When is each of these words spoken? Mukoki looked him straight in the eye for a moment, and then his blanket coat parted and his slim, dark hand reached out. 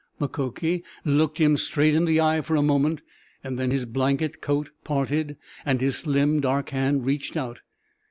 Mukoki 0.19 0.83
looked 1.05 1.37
him 1.37 1.55
straight 1.57 1.93
in 1.93 2.05
the 2.05 2.19
eye 2.19 2.41
for 2.41 2.55
a 2.55 2.63
moment, 2.63 3.03
and 3.43 3.59
then 3.59 3.69
his 3.69 3.85
blanket 3.85 4.41
coat 4.41 4.71
parted 4.83 5.37
and 5.63 5.79
his 5.79 5.95
slim, 5.97 6.39
dark 6.39 6.71
hand 6.71 7.05
reached 7.05 7.37
out. 7.37 7.59